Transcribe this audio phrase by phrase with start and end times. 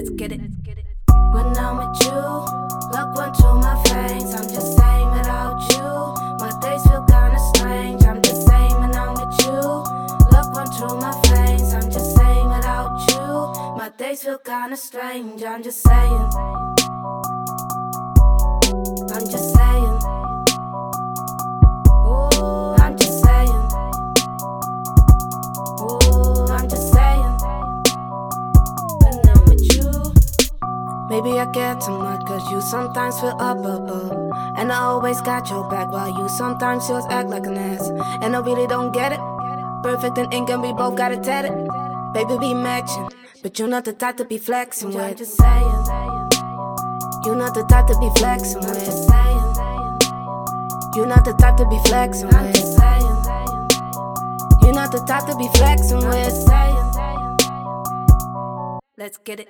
[0.00, 0.40] Let's get it.
[1.34, 2.20] When I'm with you,
[2.90, 4.32] look one through my face.
[4.32, 5.84] I'm just saying without you,
[6.40, 8.02] my days feel kinda strange.
[8.04, 9.60] I'm just saying when I'm with you,
[10.32, 11.74] look one through my face.
[11.74, 15.42] I'm just saying without you, my days feel kinda strange.
[15.42, 16.30] I'm just saying.
[31.10, 34.12] Maybe I care too much, cause you sometimes feel up above.
[34.56, 37.90] And I always got your back, while you sometimes just act like an ass.
[38.22, 39.18] And I really don't get it.
[39.82, 41.50] Perfect in ink, and we both got it tatted.
[42.14, 43.08] Baby, be matching,
[43.42, 45.18] but you're not the type to be flexing with.
[45.18, 45.84] Just saying.
[47.24, 48.86] You're not the type to be flexing with.
[50.94, 52.56] You're not the type to be flexing with.
[54.62, 56.32] You're not the type to be flexing with.
[56.32, 56.90] Saying.
[58.96, 59.48] Let's get it.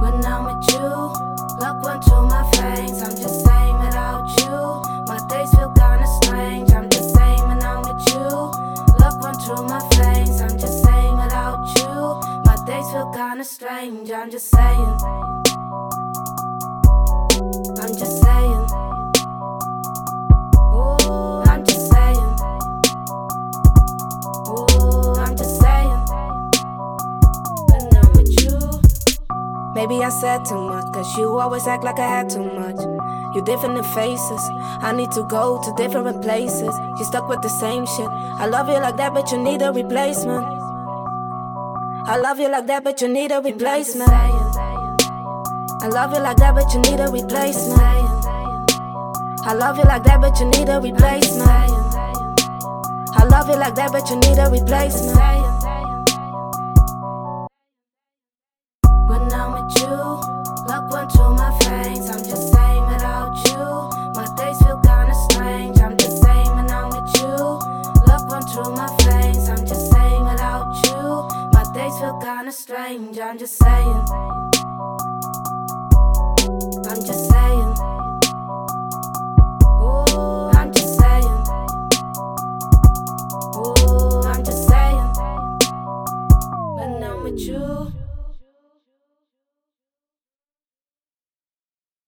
[0.00, 0.88] When I'm with you,
[1.58, 3.02] look one to my face.
[3.02, 6.72] I'm just saying without you, my days feel kinda strange.
[6.72, 8.28] I'm just saying when I'm with you,
[9.00, 10.40] look one to my face.
[10.40, 14.10] I'm just saying without you, my days feel kinda strange.
[14.10, 15.39] I'm just saying.
[29.80, 32.76] Maybe I said too much, cause you always act like I had too much.
[33.34, 34.50] You different faces.
[34.82, 36.78] I need to go to different places.
[36.98, 38.06] You stuck with the same shit.
[38.38, 40.44] I love you like that, but you need a replacement.
[42.04, 44.10] I love you like that, but you need a replacement.
[44.10, 47.80] I love you like that, but you need a replacement.
[49.46, 51.48] I love you like that, but you need a replacement.
[53.16, 55.59] I love you like that, but you need a replacement.
[72.00, 74.04] feel kinda strange, I'm just saying.
[76.88, 77.74] I'm just saying.
[79.82, 81.40] Oh, I'm just saying.
[83.54, 85.12] Oh, I'm just saying.
[86.76, 88.09] But with you.